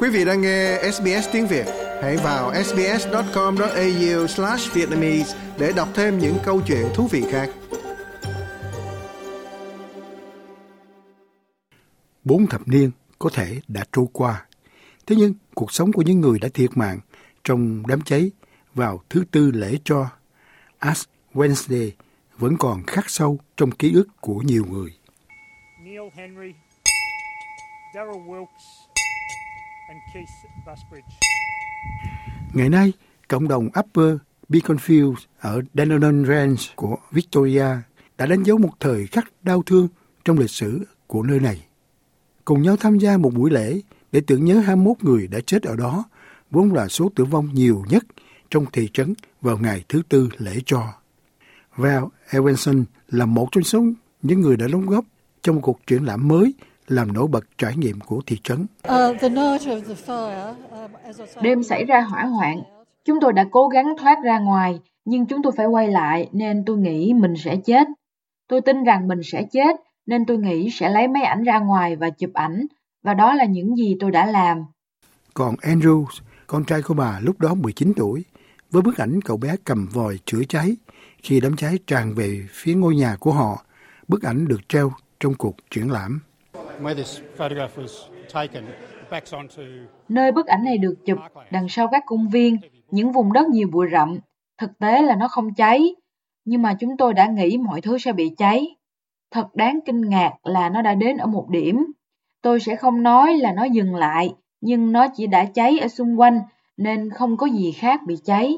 Quý 0.00 0.08
vị 0.08 0.24
đang 0.24 0.40
nghe 0.40 0.90
SBS 0.92 1.28
tiếng 1.32 1.46
Việt, 1.46 1.66
hãy 2.02 2.16
vào 2.16 2.64
sbs.com.au/vietnamese 2.64 5.38
để 5.58 5.72
đọc 5.76 5.88
thêm 5.94 6.18
những 6.18 6.36
câu 6.44 6.60
chuyện 6.66 6.86
thú 6.94 7.06
vị 7.06 7.24
khác. 7.30 7.50
Bốn 12.24 12.46
thập 12.46 12.68
niên 12.68 12.90
có 13.18 13.30
thể 13.32 13.60
đã 13.68 13.84
trôi 13.92 14.06
qua, 14.12 14.46
thế 15.06 15.16
nhưng 15.18 15.34
cuộc 15.54 15.72
sống 15.72 15.92
của 15.92 16.02
những 16.02 16.20
người 16.20 16.38
đã 16.38 16.48
thiệt 16.54 16.70
mạng 16.74 17.00
trong 17.44 17.82
đám 17.86 18.00
cháy 18.00 18.30
vào 18.74 19.00
thứ 19.10 19.24
tư 19.30 19.50
lễ 19.50 19.78
cho 19.84 20.06
Ash 20.78 21.08
Wednesday 21.34 21.90
vẫn 22.38 22.56
còn 22.58 22.82
khắc 22.86 23.10
sâu 23.10 23.38
trong 23.56 23.70
ký 23.70 23.92
ức 23.94 24.08
của 24.20 24.42
nhiều 24.44 24.64
người. 24.70 24.90
Neil 25.84 26.08
Henry, 26.14 26.52
Daryl 27.94 28.22
Wilkes. 28.26 28.87
Ngày 32.52 32.68
nay, 32.68 32.92
cộng 33.28 33.48
đồng 33.48 33.68
Upper 33.80 34.16
Beaconfield 34.48 35.14
ở 35.40 35.62
Dandenong 35.74 36.24
Range 36.26 36.62
của 36.76 36.96
Victoria 37.10 37.66
đã 38.18 38.26
đánh 38.26 38.42
dấu 38.42 38.58
một 38.58 38.70
thời 38.80 39.06
khắc 39.06 39.32
đau 39.42 39.62
thương 39.62 39.88
trong 40.24 40.38
lịch 40.38 40.50
sử 40.50 40.84
của 41.06 41.22
nơi 41.22 41.40
này. 41.40 41.66
Cùng 42.44 42.62
nhau 42.62 42.76
tham 42.76 42.98
gia 42.98 43.16
một 43.16 43.34
buổi 43.34 43.50
lễ 43.50 43.80
để 44.12 44.22
tưởng 44.26 44.44
nhớ 44.44 44.58
21 44.60 44.96
người 45.02 45.26
đã 45.26 45.40
chết 45.46 45.62
ở 45.62 45.76
đó, 45.76 46.04
vốn 46.50 46.72
là 46.72 46.88
số 46.88 47.10
tử 47.14 47.24
vong 47.24 47.48
nhiều 47.52 47.84
nhất 47.88 48.04
trong 48.50 48.66
thị 48.72 48.88
trấn 48.92 49.14
vào 49.40 49.58
ngày 49.58 49.84
thứ 49.88 50.02
tư 50.08 50.28
lễ 50.38 50.60
cho. 50.66 50.82
Val 51.76 52.04
Evanson 52.30 52.84
là 53.08 53.26
một 53.26 53.48
trong 53.52 53.64
số 53.64 53.84
những 54.22 54.40
người 54.40 54.56
đã 54.56 54.66
đóng 54.72 54.86
góp 54.86 55.04
trong 55.42 55.56
một 55.56 55.62
cuộc 55.64 55.80
triển 55.86 56.04
lãm 56.04 56.28
mới 56.28 56.54
làm 56.88 57.12
nổi 57.12 57.26
bật 57.26 57.44
trải 57.58 57.76
nghiệm 57.76 58.00
của 58.00 58.20
thị 58.26 58.36
trấn. 58.42 58.66
Uh, 58.88 59.16
Đêm 61.42 61.62
xảy 61.62 61.84
ra 61.84 62.00
hỏa 62.00 62.24
hoạn, 62.24 62.60
chúng 63.04 63.20
tôi 63.20 63.32
đã 63.32 63.46
cố 63.50 63.68
gắng 63.68 63.94
thoát 63.98 64.18
ra 64.24 64.38
ngoài, 64.38 64.80
nhưng 65.04 65.26
chúng 65.26 65.42
tôi 65.42 65.52
phải 65.56 65.66
quay 65.66 65.88
lại 65.88 66.28
nên 66.32 66.64
tôi 66.66 66.76
nghĩ 66.76 67.12
mình 67.14 67.34
sẽ 67.44 67.56
chết. 67.56 67.88
Tôi 68.48 68.60
tin 68.60 68.84
rằng 68.84 69.08
mình 69.08 69.20
sẽ 69.24 69.42
chết 69.52 69.76
nên 70.06 70.26
tôi 70.26 70.38
nghĩ 70.38 70.70
sẽ 70.70 70.88
lấy 70.88 71.08
máy 71.08 71.22
ảnh 71.22 71.44
ra 71.44 71.58
ngoài 71.58 71.96
và 71.96 72.10
chụp 72.10 72.30
ảnh, 72.34 72.66
và 73.02 73.14
đó 73.14 73.34
là 73.34 73.44
những 73.44 73.76
gì 73.76 73.96
tôi 74.00 74.10
đã 74.10 74.26
làm. 74.26 74.64
Còn 75.34 75.54
Andrew, 75.54 76.04
con 76.46 76.64
trai 76.64 76.82
của 76.82 76.94
bà 76.94 77.20
lúc 77.22 77.40
đó 77.40 77.54
19 77.54 77.92
tuổi, 77.96 78.24
với 78.70 78.82
bức 78.82 78.96
ảnh 78.96 79.20
cậu 79.24 79.36
bé 79.36 79.56
cầm 79.64 79.88
vòi 79.92 80.18
chữa 80.24 80.42
cháy 80.48 80.76
khi 81.22 81.40
đám 81.40 81.56
cháy 81.56 81.78
tràn 81.86 82.14
về 82.14 82.46
phía 82.50 82.74
ngôi 82.74 82.94
nhà 82.94 83.16
của 83.20 83.32
họ. 83.32 83.64
Bức 84.08 84.22
ảnh 84.22 84.48
được 84.48 84.68
treo 84.68 84.92
trong 85.20 85.34
cuộc 85.34 85.56
triển 85.70 85.90
lãm. 85.90 86.20
Nơi 90.08 90.32
bức 90.32 90.46
ảnh 90.46 90.64
này 90.64 90.78
được 90.78 90.94
chụp 91.06 91.18
đằng 91.50 91.68
sau 91.68 91.88
các 91.88 92.02
công 92.06 92.28
viên, 92.28 92.56
những 92.90 93.12
vùng 93.12 93.32
đất 93.32 93.48
nhiều 93.48 93.68
bụi 93.72 93.86
rậm. 93.92 94.18
Thực 94.58 94.78
tế 94.78 95.02
là 95.02 95.16
nó 95.16 95.28
không 95.28 95.54
cháy, 95.54 95.94
nhưng 96.44 96.62
mà 96.62 96.74
chúng 96.80 96.96
tôi 96.96 97.14
đã 97.14 97.26
nghĩ 97.26 97.58
mọi 97.58 97.80
thứ 97.80 97.98
sẽ 97.98 98.12
bị 98.12 98.30
cháy. 98.36 98.66
Thật 99.30 99.54
đáng 99.54 99.78
kinh 99.86 100.00
ngạc 100.00 100.32
là 100.42 100.68
nó 100.68 100.82
đã 100.82 100.94
đến 100.94 101.16
ở 101.16 101.26
một 101.26 101.46
điểm. 101.50 101.86
Tôi 102.42 102.60
sẽ 102.60 102.76
không 102.76 103.02
nói 103.02 103.36
là 103.36 103.52
nó 103.52 103.64
dừng 103.64 103.94
lại, 103.94 104.34
nhưng 104.60 104.92
nó 104.92 105.06
chỉ 105.16 105.26
đã 105.26 105.44
cháy 105.44 105.78
ở 105.78 105.88
xung 105.88 106.20
quanh 106.20 106.40
nên 106.76 107.10
không 107.10 107.36
có 107.36 107.46
gì 107.46 107.72
khác 107.72 108.00
bị 108.06 108.16
cháy. 108.24 108.56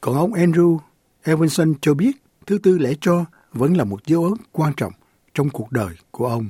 Còn 0.00 0.14
ông 0.14 0.32
Andrew 0.32 0.78
Evanson 1.24 1.74
cho 1.80 1.94
biết 1.94 2.12
thứ 2.46 2.58
tư 2.58 2.78
lễ 2.78 2.94
cho 3.00 3.24
vẫn 3.52 3.76
là 3.76 3.84
một 3.84 4.06
dấu 4.06 4.24
ấn 4.24 4.34
quan 4.52 4.72
trọng 4.76 4.92
trong 5.34 5.50
cuộc 5.50 5.72
đời 5.72 5.94
của 6.10 6.26
ông. 6.26 6.46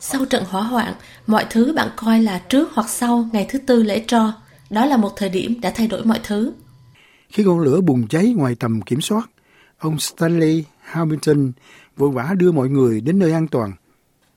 Sau 0.00 0.24
trận 0.24 0.44
hỏa 0.48 0.62
hoạn, 0.62 0.94
mọi 1.26 1.46
thứ 1.50 1.72
bạn 1.76 1.88
coi 1.96 2.22
là 2.22 2.42
trước 2.48 2.68
hoặc 2.74 2.88
sau 2.88 3.28
ngày 3.32 3.46
thứ 3.48 3.58
tư 3.58 3.82
lễ 3.82 4.04
tro. 4.06 4.32
Đó 4.70 4.86
là 4.86 4.96
một 4.96 5.10
thời 5.16 5.28
điểm 5.28 5.60
đã 5.60 5.72
thay 5.74 5.86
đổi 5.86 6.04
mọi 6.04 6.20
thứ. 6.22 6.52
Khi 7.28 7.44
ngọn 7.44 7.60
lửa 7.60 7.80
bùng 7.80 8.08
cháy 8.08 8.32
ngoài 8.36 8.56
tầm 8.60 8.82
kiểm 8.82 9.00
soát, 9.00 9.30
ông 9.78 9.98
Stanley 9.98 10.64
Hamilton 10.80 11.52
vội 11.96 12.10
vã 12.10 12.34
đưa 12.36 12.52
mọi 12.52 12.68
người 12.68 13.00
đến 13.00 13.18
nơi 13.18 13.32
an 13.32 13.48
toàn, 13.48 13.72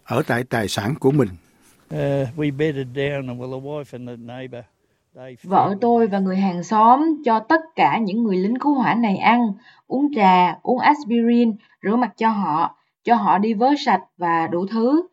ở 0.03 0.21
tại 0.27 0.43
tài 0.43 0.67
sản 0.67 0.95
của 0.99 1.11
mình. 1.11 1.29
Vợ 5.43 5.75
tôi 5.81 6.07
và 6.07 6.19
người 6.19 6.37
hàng 6.37 6.63
xóm 6.63 7.21
cho 7.25 7.39
tất 7.39 7.61
cả 7.75 7.97
những 7.97 8.23
người 8.23 8.37
lính 8.37 8.59
cứu 8.59 8.73
hỏa 8.73 8.93
này 8.93 9.17
ăn, 9.17 9.51
uống 9.87 10.13
trà, 10.15 10.59
uống 10.63 10.79
aspirin, 10.79 11.53
rửa 11.83 11.95
mặt 11.95 12.13
cho 12.17 12.29
họ, 12.29 12.77
cho 13.03 13.15
họ 13.15 13.37
đi 13.37 13.53
vớ 13.53 13.73
sạch 13.85 14.01
và 14.17 14.47
đủ 14.47 14.65
thứ. 14.71 15.07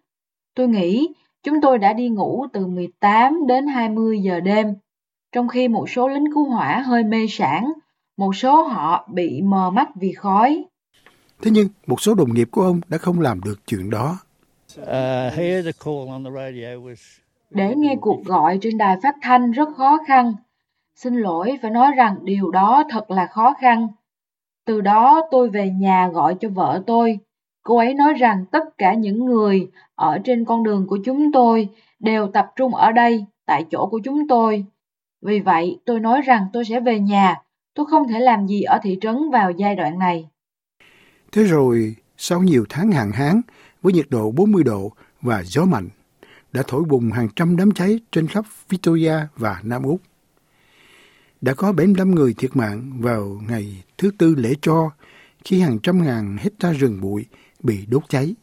Tôi 0.54 0.68
nghĩ 0.68 1.08
chúng 1.42 1.60
tôi 1.60 1.78
đã 1.78 1.92
đi 1.92 2.08
ngủ 2.08 2.46
từ 2.52 2.66
18 2.66 3.46
đến 3.46 3.66
20 3.66 4.20
giờ 4.20 4.40
đêm, 4.40 4.74
trong 5.32 5.48
khi 5.48 5.68
một 5.68 5.90
số 5.90 6.08
lính 6.08 6.32
cứu 6.34 6.50
hỏa 6.50 6.82
hơi 6.86 7.04
mê 7.04 7.26
sản, 7.30 7.72
một 8.16 8.36
số 8.36 8.62
họ 8.62 9.08
bị 9.12 9.42
mờ 9.42 9.70
mắt 9.70 9.88
vì 9.94 10.12
khói. 10.12 10.64
Thế 11.42 11.50
nhưng 11.50 11.68
một 11.86 12.00
số 12.00 12.14
đồng 12.14 12.34
nghiệp 12.34 12.48
của 12.50 12.62
ông 12.62 12.80
đã 12.88 12.98
không 12.98 13.20
làm 13.20 13.40
được 13.40 13.66
chuyện 13.66 13.90
đó. 13.90 14.18
Uh, 14.80 14.86
để 17.54 17.74
nghe 17.76 17.96
cuộc 18.00 18.24
gọi 18.24 18.58
trên 18.60 18.78
đài 18.78 18.96
phát 19.02 19.16
thanh 19.22 19.50
rất 19.50 19.68
khó 19.76 19.98
khăn. 20.06 20.34
Xin 20.96 21.14
lỗi 21.14 21.58
phải 21.62 21.70
nói 21.70 21.92
rằng 21.96 22.16
điều 22.22 22.50
đó 22.50 22.84
thật 22.90 23.10
là 23.10 23.26
khó 23.26 23.54
khăn. 23.60 23.88
Từ 24.66 24.80
đó 24.80 25.22
tôi 25.30 25.48
về 25.48 25.70
nhà 25.70 26.08
gọi 26.08 26.36
cho 26.40 26.48
vợ 26.48 26.82
tôi. 26.86 27.18
Cô 27.62 27.76
ấy 27.76 27.94
nói 27.94 28.14
rằng 28.14 28.44
tất 28.52 28.78
cả 28.78 28.94
những 28.94 29.24
người 29.24 29.70
ở 29.94 30.18
trên 30.24 30.44
con 30.44 30.62
đường 30.62 30.86
của 30.86 30.98
chúng 31.04 31.32
tôi 31.32 31.68
đều 32.00 32.28
tập 32.28 32.52
trung 32.56 32.74
ở 32.74 32.92
đây, 32.92 33.24
tại 33.46 33.64
chỗ 33.70 33.86
của 33.86 34.00
chúng 34.04 34.28
tôi. 34.28 34.64
Vì 35.22 35.40
vậy, 35.40 35.78
tôi 35.84 36.00
nói 36.00 36.20
rằng 36.22 36.46
tôi 36.52 36.64
sẽ 36.64 36.80
về 36.80 37.00
nhà. 37.00 37.36
Tôi 37.74 37.86
không 37.86 38.08
thể 38.08 38.20
làm 38.20 38.46
gì 38.46 38.62
ở 38.62 38.78
thị 38.82 38.98
trấn 39.00 39.30
vào 39.30 39.50
giai 39.50 39.76
đoạn 39.76 39.98
này. 39.98 40.28
Thế 41.32 41.44
rồi, 41.44 41.94
sau 42.16 42.42
nhiều 42.42 42.64
tháng 42.68 42.92
hạn 42.92 43.10
hán, 43.12 43.40
với 43.82 43.92
nhiệt 43.92 44.06
độ 44.10 44.30
40 44.30 44.64
độ 44.64 44.92
và 45.22 45.42
gió 45.44 45.64
mạnh, 45.64 45.88
đã 46.52 46.62
thổi 46.68 46.84
bùng 46.84 47.10
hàng 47.10 47.28
trăm 47.36 47.56
đám 47.56 47.70
cháy 47.70 48.00
trên 48.12 48.26
khắp 48.26 48.44
Victoria 48.68 49.14
và 49.36 49.60
Nam 49.62 49.82
Úc. 49.82 50.00
Đã 51.40 51.54
có 51.54 51.72
75 51.72 52.14
người 52.14 52.34
thiệt 52.34 52.56
mạng 52.56 52.92
vào 53.00 53.40
ngày 53.48 53.82
thứ 53.98 54.10
tư 54.18 54.34
lễ 54.34 54.54
cho 54.62 54.90
khi 55.44 55.60
hàng 55.60 55.78
trăm 55.82 56.04
ngàn 56.04 56.36
hecta 56.40 56.72
rừng 56.72 57.00
bụi 57.00 57.26
bị 57.62 57.86
đốt 57.86 58.02
cháy. 58.08 58.34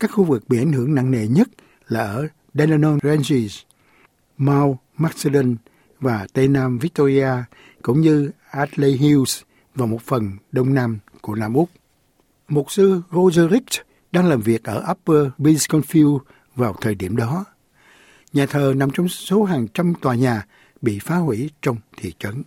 Các 0.00 0.10
khu 0.10 0.24
vực 0.24 0.48
bị 0.48 0.58
ảnh 0.58 0.72
hưởng 0.72 0.94
nặng 0.94 1.10
nề 1.10 1.26
nhất 1.28 1.48
là 1.88 2.00
ở 2.00 2.28
Dandenong 2.54 2.98
Ranges, 3.02 3.58
Mount 4.36 4.76
Macedon 4.96 5.56
và 6.00 6.26
Tây 6.32 6.48
Nam 6.48 6.78
Victoria, 6.78 7.30
cũng 7.82 8.00
như 8.00 8.30
Adelaide 8.50 8.98
Hills 8.98 9.42
và 9.74 9.86
một 9.86 10.02
phần 10.02 10.30
đông 10.52 10.74
nam 10.74 10.98
của 11.20 11.34
Nam 11.34 11.54
Úc. 11.54 11.70
Mục 12.48 12.72
sư 12.72 13.02
Roger 13.12 13.50
Rich 13.50 13.86
đang 14.12 14.28
làm 14.28 14.40
việc 14.40 14.64
ở 14.64 14.84
Upper 14.90 15.26
Beaconsfield 15.38 16.18
vào 16.56 16.74
thời 16.80 16.94
điểm 16.94 17.16
đó. 17.16 17.44
Nhà 18.32 18.46
thờ 18.46 18.72
nằm 18.76 18.90
trong 18.90 19.08
số 19.08 19.44
hàng 19.44 19.68
trăm 19.74 19.94
tòa 20.02 20.14
nhà 20.14 20.46
bị 20.82 20.98
phá 20.98 21.16
hủy 21.16 21.50
trong 21.62 21.76
thị 21.96 22.12
trấn. 22.18 22.42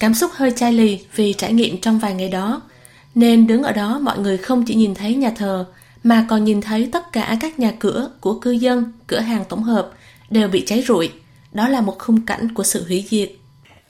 Cảm 0.00 0.14
xúc 0.14 0.30
hơi 0.34 0.52
chai 0.56 0.72
lì 0.72 1.06
vì 1.14 1.32
trải 1.32 1.52
nghiệm 1.52 1.80
trong 1.80 1.98
vài 1.98 2.14
ngày 2.14 2.28
đó, 2.28 2.62
nên 3.14 3.46
đứng 3.46 3.62
ở 3.62 3.72
đó 3.72 3.98
mọi 3.98 4.18
người 4.18 4.36
không 4.36 4.64
chỉ 4.66 4.74
nhìn 4.74 4.94
thấy 4.94 5.14
nhà 5.14 5.32
thờ 5.36 5.66
mà 6.02 6.26
còn 6.28 6.44
nhìn 6.44 6.60
thấy 6.60 6.88
tất 6.92 7.12
cả 7.12 7.36
các 7.40 7.58
nhà 7.58 7.72
cửa 7.78 8.10
của 8.20 8.40
cư 8.40 8.50
dân, 8.50 8.92
cửa 9.06 9.20
hàng 9.20 9.44
tổng 9.48 9.62
hợp 9.62 9.90
đều 10.30 10.48
bị 10.48 10.62
cháy 10.66 10.82
rụi. 10.88 11.12
Đó 11.52 11.68
là 11.68 11.80
một 11.80 11.98
khung 11.98 12.26
cảnh 12.26 12.54
của 12.54 12.62
sự 12.62 12.84
hủy 12.86 13.04
diệt. 13.08 13.32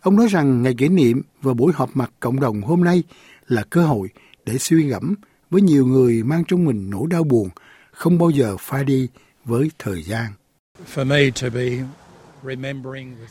Ông 0.00 0.16
nói 0.16 0.26
rằng 0.26 0.62
ngày 0.62 0.74
kỷ 0.78 0.88
niệm 0.88 1.22
và 1.42 1.54
buổi 1.54 1.72
họp 1.74 1.96
mặt 1.96 2.10
cộng 2.20 2.40
đồng 2.40 2.62
hôm 2.62 2.84
nay 2.84 3.02
là 3.46 3.64
cơ 3.70 3.86
hội 3.86 4.08
để 4.46 4.58
suy 4.58 4.84
ngẫm 4.84 5.14
với 5.50 5.62
nhiều 5.62 5.86
người 5.86 6.22
mang 6.22 6.44
trong 6.48 6.64
mình 6.64 6.90
nỗi 6.90 7.06
đau 7.10 7.24
buồn 7.24 7.48
không 7.92 8.18
bao 8.18 8.30
giờ 8.30 8.56
phai 8.60 8.84
đi 8.84 9.08
với 9.44 9.70
thời 9.78 10.02
gian. 10.02 10.32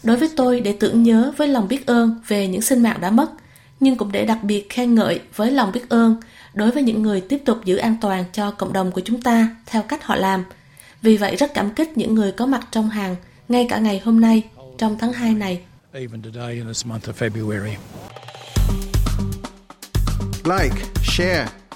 Đối 0.03 0.17
với 0.17 0.29
tôi 0.35 0.59
để 0.59 0.77
tưởng 0.79 1.03
nhớ 1.03 1.33
với 1.37 1.47
lòng 1.47 1.67
biết 1.67 1.85
ơn 1.85 2.21
về 2.27 2.47
những 2.47 2.61
sinh 2.61 2.83
mạng 2.83 2.97
đã 3.01 3.11
mất, 3.11 3.31
nhưng 3.79 3.95
cũng 3.95 4.11
để 4.11 4.25
đặc 4.25 4.39
biệt 4.43 4.69
khen 4.69 4.95
ngợi 4.95 5.21
với 5.35 5.51
lòng 5.51 5.71
biết 5.71 5.89
ơn 5.89 6.15
đối 6.53 6.71
với 6.71 6.83
những 6.83 7.01
người 7.01 7.21
tiếp 7.21 7.41
tục 7.45 7.57
giữ 7.65 7.77
an 7.77 7.95
toàn 8.01 8.23
cho 8.33 8.51
cộng 8.51 8.73
đồng 8.73 8.91
của 8.91 9.01
chúng 9.05 9.21
ta 9.21 9.55
theo 9.65 9.83
cách 9.83 10.03
họ 10.03 10.15
làm. 10.15 10.43
Vì 11.01 11.17
vậy 11.17 11.35
rất 11.35 11.53
cảm 11.53 11.73
kích 11.73 11.97
những 11.97 12.15
người 12.15 12.31
có 12.31 12.45
mặt 12.45 12.67
trong 12.71 12.89
hàng 12.89 13.15
ngay 13.49 13.67
cả 13.69 13.79
ngày 13.79 14.01
hôm 14.05 14.21
nay 14.21 14.43
trong 14.77 14.97
tháng 14.99 15.13
2 15.13 15.33
này. 15.33 15.61
Like, 20.43 20.75
share 21.03 21.47